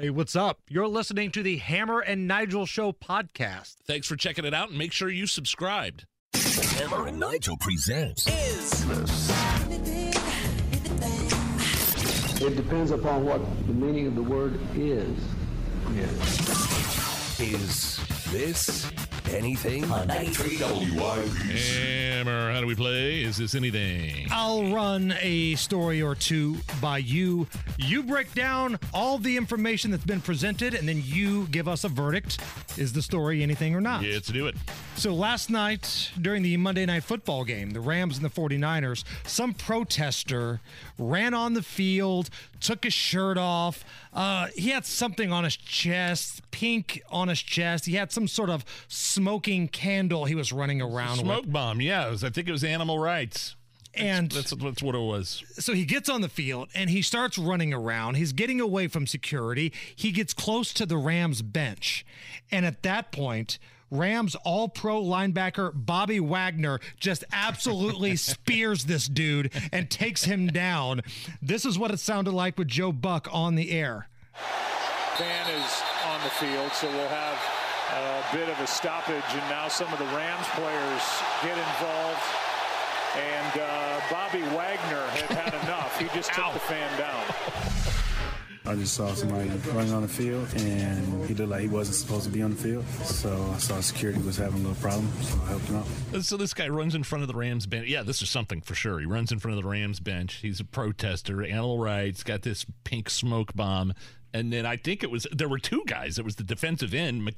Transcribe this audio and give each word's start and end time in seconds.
Hey, 0.00 0.08
what's 0.08 0.34
up? 0.34 0.60
You're 0.66 0.88
listening 0.88 1.30
to 1.32 1.42
the 1.42 1.58
Hammer 1.58 2.00
and 2.00 2.26
Nigel 2.26 2.64
Show 2.64 2.90
podcast. 2.90 3.74
Thanks 3.86 4.06
for 4.06 4.16
checking 4.16 4.46
it 4.46 4.54
out 4.54 4.70
and 4.70 4.78
make 4.78 4.92
sure 4.92 5.10
you 5.10 5.26
subscribed. 5.26 6.06
Hammer 6.32 7.08
and 7.08 7.20
Nigel 7.20 7.58
presents 7.58 8.26
Is 8.26 8.86
this? 8.86 9.30
It 12.40 12.56
depends 12.56 12.92
upon 12.92 13.26
what 13.26 13.42
the 13.66 13.74
meaning 13.74 14.06
of 14.06 14.14
the 14.14 14.22
word 14.22 14.58
is. 14.74 15.18
Is 17.38 17.98
This 18.32 18.90
Anything? 19.34 19.84
On 19.90 20.06
93 20.08 20.56
WIBC. 20.56 22.16
Hammer, 22.16 22.52
how 22.52 22.60
do 22.60 22.66
we 22.66 22.74
play? 22.74 23.22
Is 23.22 23.36
this 23.36 23.54
anything? 23.54 24.26
I'll 24.30 24.72
run 24.72 25.14
a 25.20 25.54
story 25.54 26.02
or 26.02 26.14
two 26.14 26.56
by 26.80 26.98
you. 26.98 27.46
You 27.78 28.02
break 28.02 28.34
down 28.34 28.78
all 28.92 29.18
the 29.18 29.36
information 29.36 29.90
that's 29.90 30.04
been 30.04 30.20
presented, 30.20 30.74
and 30.74 30.88
then 30.88 31.02
you 31.04 31.46
give 31.48 31.68
us 31.68 31.84
a 31.84 31.88
verdict. 31.88 32.40
Is 32.76 32.92
the 32.92 33.02
story 33.02 33.42
anything 33.42 33.74
or 33.74 33.80
not? 33.80 34.02
Yeah, 34.02 34.14
let's 34.14 34.28
do 34.28 34.46
it. 34.48 34.56
So 34.96 35.14
last 35.14 35.48
night 35.48 36.10
during 36.20 36.42
the 36.42 36.58
Monday 36.58 36.84
Night 36.84 37.04
Football 37.04 37.44
game, 37.44 37.70
the 37.70 37.80
Rams 37.80 38.18
and 38.18 38.24
the 38.24 38.28
49ers, 38.28 39.02
some 39.26 39.54
protester 39.54 40.60
ran 40.98 41.32
on 41.32 41.54
the 41.54 41.62
field, 41.62 42.28
took 42.60 42.84
his 42.84 42.92
shirt 42.92 43.38
off. 43.38 43.82
Uh, 44.12 44.48
he 44.54 44.68
had 44.68 44.84
something 44.84 45.32
on 45.32 45.44
his 45.44 45.56
chest, 45.56 46.42
pink 46.50 47.00
on 47.10 47.28
his 47.28 47.40
chest. 47.40 47.86
He 47.86 47.94
had 47.94 48.12
some 48.12 48.28
sort 48.28 48.50
of 48.50 48.62
smoking 48.88 49.68
candle 49.68 50.26
he 50.26 50.34
was 50.34 50.52
running 50.52 50.82
around 50.82 51.12
with 51.12 51.20
Smoke 51.20 51.42
with. 51.44 51.52
bomb, 51.52 51.80
yeah. 51.80 52.10
was- 52.10 52.22
I 52.22 52.28
think 52.28 52.46
it 52.46 52.52
was 52.52 52.62
animal 52.64 52.98
rights. 52.98 53.56
And 53.94 54.30
That's, 54.30 54.50
that's 54.54 54.82
what 54.84 54.94
it 54.94 54.98
was. 55.00 55.42
so 55.58 55.72
he 55.72 55.84
gets 55.84 56.08
on 56.08 56.20
the 56.20 56.28
field 56.28 56.68
and 56.76 56.90
he 56.90 57.02
starts 57.02 57.36
running 57.36 57.72
around. 57.72 58.14
He's 58.16 58.32
getting 58.32 58.60
away 58.60 58.86
from 58.86 59.06
security. 59.06 59.72
He 59.96 60.12
gets 60.12 60.32
close 60.32 60.72
to 60.74 60.86
the 60.86 60.96
Rams 60.96 61.42
bench. 61.42 62.06
And 62.52 62.64
at 62.64 62.82
that 62.84 63.10
point, 63.10 63.58
Rams 63.90 64.36
all 64.44 64.68
pro 64.68 65.02
linebacker 65.02 65.72
Bobby 65.74 66.20
Wagner 66.20 66.80
just 66.98 67.24
absolutely 67.32 68.16
spears 68.30 68.84
this 68.84 69.06
dude 69.06 69.52
and 69.72 69.90
takes 69.90 70.24
him 70.24 70.46
down. 70.46 71.02
This 71.42 71.64
is 71.64 71.78
what 71.78 71.90
it 71.90 72.00
sounded 72.00 72.32
like 72.32 72.58
with 72.58 72.68
Joe 72.68 72.92
Buck 72.92 73.28
on 73.32 73.54
the 73.54 73.70
air. 73.70 74.08
Fan 75.16 75.50
is 75.50 75.82
on 76.06 76.22
the 76.22 76.30
field, 76.30 76.72
so 76.72 76.88
we'll 76.88 77.08
have 77.08 77.38
a 77.92 78.36
bit 78.36 78.48
of 78.48 78.58
a 78.60 78.66
stoppage, 78.66 79.24
and 79.30 79.50
now 79.50 79.68
some 79.68 79.92
of 79.92 79.98
the 79.98 80.04
Rams 80.06 80.46
players 80.54 81.02
get 81.42 81.58
involved. 81.58 82.22
And 83.16 83.60
uh, 83.60 84.00
Bobby 84.10 84.42
Wagner 84.54 85.04
had 85.08 85.30
had 85.36 85.64
enough. 85.64 85.98
He 85.98 86.06
just 86.14 86.32
took 86.32 86.52
the 86.52 86.60
fan 86.60 86.96
down. 86.96 87.24
I 88.70 88.76
just 88.76 88.94
saw 88.94 89.12
somebody 89.14 89.48
running 89.74 89.92
on 89.92 90.02
the 90.02 90.08
field, 90.08 90.46
and 90.54 91.26
he 91.26 91.34
looked 91.34 91.50
like 91.50 91.62
he 91.62 91.66
wasn't 91.66 91.96
supposed 91.96 92.24
to 92.26 92.30
be 92.30 92.40
on 92.40 92.50
the 92.50 92.56
field. 92.56 92.86
So 93.04 93.52
I 93.52 93.58
saw 93.58 93.80
security 93.80 94.20
was 94.22 94.36
having 94.36 94.60
a 94.60 94.68
little 94.68 94.80
problem, 94.80 95.10
so 95.22 95.40
I 95.42 95.48
helped 95.48 95.64
him 95.64 95.76
out. 95.76 96.22
So 96.22 96.36
this 96.36 96.54
guy 96.54 96.68
runs 96.68 96.94
in 96.94 97.02
front 97.02 97.22
of 97.22 97.28
the 97.28 97.34
Rams 97.34 97.66
bench. 97.66 97.88
Yeah, 97.88 98.04
this 98.04 98.22
is 98.22 98.30
something 98.30 98.60
for 98.60 98.76
sure. 98.76 99.00
He 99.00 99.06
runs 99.06 99.32
in 99.32 99.40
front 99.40 99.58
of 99.58 99.64
the 99.64 99.68
Rams 99.68 99.98
bench. 99.98 100.34
He's 100.34 100.60
a 100.60 100.64
protester, 100.64 101.42
animal 101.42 101.80
rights, 101.80 102.22
got 102.22 102.42
this 102.42 102.64
pink 102.84 103.10
smoke 103.10 103.56
bomb. 103.56 103.92
And 104.32 104.52
then 104.52 104.64
I 104.64 104.76
think 104.76 105.02
it 105.02 105.10
was 105.10 105.26
there 105.32 105.48
were 105.48 105.58
two 105.58 105.82
guys. 105.86 106.18
It 106.18 106.24
was 106.24 106.36
the 106.36 106.44
defensive 106.44 106.94
end. 106.94 107.24
Mc, 107.24 107.34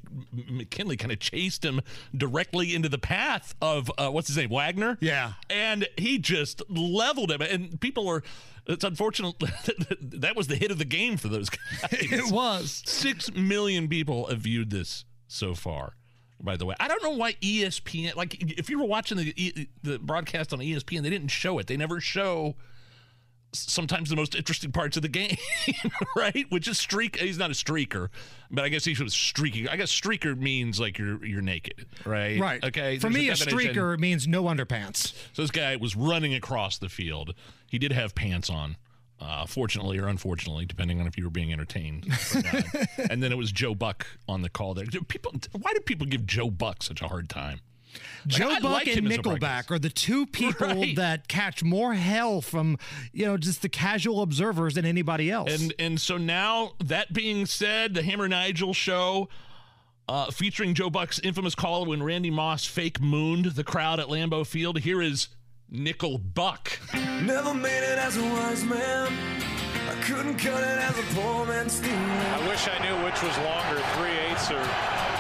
McKinley 0.51 0.97
kind 0.97 1.11
of 1.13 1.19
chased 1.21 1.65
him 1.65 1.81
directly 2.15 2.75
into 2.75 2.89
the 2.89 2.99
path 2.99 3.55
of 3.63 3.91
uh, 3.97 4.11
what's 4.11 4.29
his 4.29 4.37
name, 4.37 4.51
Wagner. 4.51 4.99
Yeah. 5.01 5.33
and 5.49 5.89
he 5.97 6.19
just 6.19 6.63
leveled 6.69 7.31
him. 7.31 7.41
And 7.41 7.81
people 7.81 8.09
are. 8.09 8.23
It's 8.67 8.85
unfortunate 8.85 9.35
that 10.01 10.37
was 10.37 10.47
the 10.47 10.55
hit 10.57 10.71
of 10.71 10.79
the 10.79 10.85
game 10.85 11.17
for 11.17 11.29
those 11.29 11.49
guys. 11.51 11.59
It 11.93 12.33
was. 12.33 12.83
Six 12.87 13.33
million 13.35 13.89
people 13.89 14.27
have 14.27 14.41
viewed 14.41 14.71
this 14.71 15.05
so 15.27 15.55
far. 15.55 15.95
By 16.41 16.57
the 16.57 16.67
way, 16.67 16.75
I 16.79 16.89
don't 16.89 17.03
know 17.03 17.11
why 17.17 17.35
ESPN. 17.35 18.17
Like, 18.17 18.37
if 18.59 18.69
you 18.69 18.79
were 18.79 18.85
watching 18.87 19.17
the 19.17 19.69
the 19.83 19.99
broadcast 19.99 20.53
on 20.53 20.59
ESPN, 20.59 21.03
they 21.03 21.11
didn't 21.11 21.29
show 21.29 21.59
it. 21.59 21.69
They 21.69 21.77
never 21.77 22.01
show 22.01 22.57
sometimes 23.53 24.11
the 24.11 24.17
most 24.17 24.35
interesting 24.35 24.73
parts 24.73 24.97
of 24.97 25.03
the 25.03 25.09
game, 25.09 25.37
right? 26.17 26.47
Which 26.51 26.69
is 26.69 26.79
streak. 26.79 27.19
He's 27.19 27.39
not 27.39 27.51
a 27.51 27.55
streaker, 27.55 28.09
but 28.51 28.65
I 28.65 28.69
guess 28.69 28.85
he 28.85 29.01
was 29.03 29.15
streaking. 29.15 29.69
I 29.69 29.77
guess 29.77 29.91
streaker 29.93 30.37
means 30.37 30.81
like 30.81 30.99
you're 30.99 31.25
you're 31.25 31.43
naked, 31.43 31.87
right? 32.05 32.41
Right. 32.41 32.65
Okay. 32.65 32.99
For 32.99 33.03
there's 33.03 33.15
me, 33.15 33.29
a 33.29 33.35
definition. 33.35 33.75
streaker 33.75 33.99
means 33.99 34.27
no 34.27 34.45
underpants. 34.45 35.15
So 35.33 35.43
this 35.43 35.51
guy 35.51 35.77
was 35.77 35.97
running 35.97 36.35
across 36.35 36.79
the 36.79 36.89
field. 36.89 37.35
He 37.69 37.79
did 37.79 37.93
have 37.93 38.15
pants 38.15 38.51
on. 38.51 38.77
Uh, 39.21 39.47
fortunately 39.47 40.01
or 40.01 40.09
unfortunately, 40.09 40.67
depending 40.67 41.01
on 41.01 41.07
if 41.07 41.17
you 41.17 41.23
were 41.23 41.31
being 41.31 41.53
entertained. 41.53 42.09
and 43.09 43.23
then 43.23 43.31
it 43.31 43.39
was 43.39 43.53
Joe 43.53 43.73
Buck 43.73 44.05
on 44.29 44.43
the 44.43 44.49
call 44.49 44.75
there. 44.75 44.85
Do 44.85 45.01
People, 45.03 45.33
why 45.53 45.73
do 45.73 45.79
people 45.79 46.09
give 46.09 46.27
Joe 46.27 46.51
Buck 46.51 46.83
such 46.83 47.01
a 47.01 47.07
hard 47.07 47.29
time? 47.29 47.61
Joe 48.27 48.51
I 48.51 48.61
Buck 48.61 48.73
like 48.73 48.87
and 48.87 48.99
him 48.99 49.07
as 49.09 49.19
a 49.19 49.21
Nickelback 49.23 49.71
are 49.71 49.79
the 49.79 49.89
two 49.91 50.27
people 50.33 50.67
Right. 50.69 50.97
that 50.97 51.29
catch 51.29 51.63
more 51.65 51.95
hell 51.95 52.41
from, 52.41 52.79
you 53.13 53.27
know, 53.27 53.37
just 53.37 53.63
the 53.63 53.69
casual 53.69 54.23
observers 54.23 54.75
than 54.75 54.85
anybody 54.85 55.31
else. 55.31 55.61
And 55.61 55.75
and 55.79 56.01
so 56.01 56.17
now 56.19 56.73
that 56.85 57.13
being 57.13 57.47
said, 57.47 57.95
the 57.95 58.03
Hammer 58.03 58.29
Nigel 58.29 58.75
show. 58.75 59.29
Uh, 60.09 60.31
featuring 60.33 60.75
Joe 60.75 60.91
Buck's 60.91 61.21
infamous 61.21 61.55
call 61.55 61.87
when 61.87 62.03
Randy 62.03 62.31
Moss 62.31 62.67
fake 62.67 63.01
mooned 63.01 63.45
the 63.47 63.63
crowd 63.63 64.01
at 64.01 64.09
Lambeau 64.09 64.45
Field. 64.45 64.81
Here 64.81 65.01
is 65.01 65.29
Nickel 65.71 66.19
Buck. 66.19 66.79
Never 67.23 67.55
made 67.55 67.83
it 67.85 67.99
as 68.01 68.17
a 68.17 68.23
wise 68.23 68.65
man. 68.65 69.13
I 69.89 69.95
couldn't 70.03 70.37
cut 70.39 70.61
it 70.61 70.79
as 70.81 70.99
a 70.99 71.03
poor 71.15 71.47
man 71.47 71.71
stealing. 71.71 71.97
I 71.97 72.47
wish 72.49 72.67
I 72.69 72.79
knew 72.83 73.05
which 73.05 73.23
was 73.23 73.39
longer, 73.39 73.81
three 73.97 74.11
eighths 74.11 74.51
or 74.51 74.57
a 74.57 74.65
half 74.67 75.09
or 75.09 75.12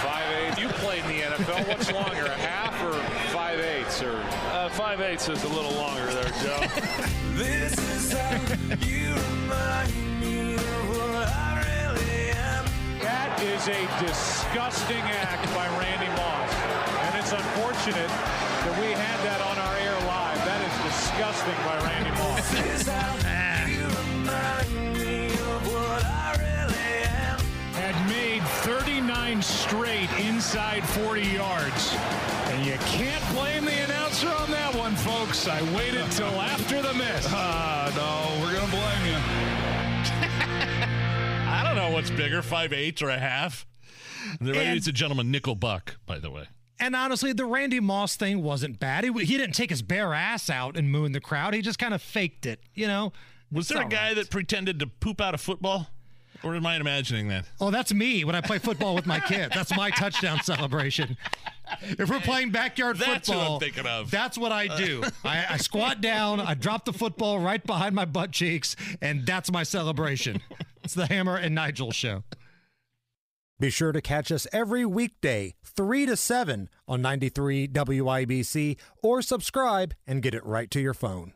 five 0.00 0.26
eighths. 0.38 0.60
You 0.60 0.68
played 0.68 1.04
in 1.04 1.08
the 1.08 1.20
NFL. 1.36 1.68
What's 1.68 1.92
longer, 1.92 2.24
a 2.26 2.34
half 2.34 2.74
or 2.82 2.92
five 3.32 3.58
eighths? 3.60 4.02
Or 4.02 4.16
uh, 4.52 4.68
five 4.70 5.00
eighths 5.00 5.28
is 5.28 5.42
a 5.44 5.48
little 5.48 5.72
longer 5.72 6.06
there, 6.12 6.32
Joe. 6.42 6.60
This 7.32 7.72
is 7.96 8.12
how 8.12 8.36
you 8.84 9.14
remind 9.14 10.20
me 10.20 10.54
of 10.54 10.88
what 10.92 11.28
I 11.32 11.64
really 11.64 12.28
am. 12.36 12.64
That 13.00 13.40
is 13.40 13.66
a 13.68 13.80
disgusting 14.04 15.00
act 15.00 15.42
by 15.56 15.66
Randy 15.80 16.12
Moss. 16.12 16.52
And 17.08 17.16
it's 17.16 17.32
unfortunate 17.32 18.12
that 18.12 18.74
we 18.78 18.92
had 18.92 19.18
that 19.24 19.40
on 19.40 19.56
our 19.56 19.76
air 19.80 19.96
live. 20.06 20.44
That 20.44 20.60
is 20.60 20.76
disgusting 20.92 21.56
by 21.64 21.80
Randy 21.88 22.12
Moss. 22.20 22.52
39 29.42 29.44
straight 29.44 30.10
inside 30.26 30.88
40 30.88 31.22
yards. 31.22 31.94
And 32.46 32.64
you 32.66 32.76
can't 32.86 33.24
blame 33.34 33.64
the 33.64 33.84
announcer 33.84 34.28
on 34.28 34.50
that 34.50 34.74
one, 34.74 34.94
folks. 34.96 35.46
I 35.48 35.62
waited 35.74 36.10
till 36.12 36.40
after 36.40 36.82
the 36.82 36.94
miss. 36.94 37.28
Ah, 37.34 37.90
no, 37.96 38.40
we're 38.42 38.54
gonna 38.54 38.70
blame 38.70 39.06
you. 39.06 39.16
I 41.48 41.62
don't 41.64 41.76
know 41.76 41.90
what's 41.90 42.10
bigger, 42.10 42.42
five 42.42 42.72
eighths 42.72 43.02
or 43.02 43.10
a 43.10 43.18
half. 43.18 43.66
The 44.40 44.58
And- 44.58 44.76
it's 44.76 44.86
a 44.86 44.92
gentleman, 44.92 45.30
Nickel 45.30 45.54
Buck, 45.54 45.96
by 46.06 46.18
the 46.18 46.30
way. 46.30 46.44
And 46.78 46.96
honestly, 46.96 47.32
the 47.32 47.44
Randy 47.44 47.80
Moss 47.80 48.16
thing 48.16 48.42
wasn't 48.42 48.80
bad. 48.80 49.04
He, 49.04 49.12
he 49.24 49.36
didn't 49.36 49.54
take 49.54 49.70
his 49.70 49.82
bare 49.82 50.14
ass 50.14 50.50
out 50.50 50.76
and 50.76 50.90
moon 50.90 51.12
the 51.12 51.20
crowd. 51.20 51.54
He 51.54 51.62
just 51.62 51.78
kind 51.78 51.94
of 51.94 52.02
faked 52.02 52.44
it, 52.44 52.60
you 52.74 52.88
know? 52.88 53.12
Was 53.52 53.68
there 53.68 53.82
a 53.82 53.88
guy 53.88 54.08
right. 54.08 54.16
that 54.16 54.30
pretended 54.30 54.80
to 54.80 54.86
poop 54.86 55.20
out 55.20 55.34
a 55.34 55.38
football? 55.38 55.88
Or 56.44 56.54
am 56.56 56.66
I 56.66 56.76
imagining 56.76 57.28
that? 57.28 57.44
Oh, 57.60 57.70
that's 57.70 57.94
me 57.94 58.24
when 58.24 58.34
I 58.34 58.40
play 58.40 58.58
football 58.58 58.94
with 58.94 59.06
my 59.06 59.20
kids. 59.20 59.54
That's 59.54 59.74
my 59.76 59.90
touchdown 59.90 60.42
celebration. 60.42 61.16
If 61.82 62.10
we're 62.10 62.20
playing 62.20 62.50
backyard 62.50 62.98
That's 62.98 63.28
who 63.28 63.34
I'm 63.34 63.38
football, 63.38 63.60
thinking 63.60 63.86
of. 63.86 64.10
that's 64.10 64.36
what 64.36 64.52
I 64.52 64.76
do. 64.76 65.02
I, 65.24 65.46
I 65.50 65.56
squat 65.56 66.00
down, 66.00 66.40
I 66.40 66.54
drop 66.54 66.84
the 66.84 66.92
football 66.92 67.38
right 67.38 67.64
behind 67.64 67.94
my 67.94 68.04
butt 68.04 68.32
cheeks, 68.32 68.76
and 69.00 69.24
that's 69.24 69.50
my 69.50 69.62
celebration. 69.62 70.40
It's 70.84 70.94
the 70.94 71.06
Hammer 71.06 71.36
and 71.36 71.54
Nigel 71.54 71.92
show. 71.92 72.24
Be 73.60 73.70
sure 73.70 73.92
to 73.92 74.00
catch 74.02 74.32
us 74.32 74.48
every 74.52 74.84
weekday, 74.84 75.54
3 75.64 76.06
to 76.06 76.16
7 76.16 76.68
on 76.88 77.00
93 77.00 77.68
WIBC, 77.68 78.76
or 79.02 79.22
subscribe 79.22 79.94
and 80.06 80.20
get 80.20 80.34
it 80.34 80.44
right 80.44 80.68
to 80.72 80.80
your 80.80 80.94
phone. 80.94 81.32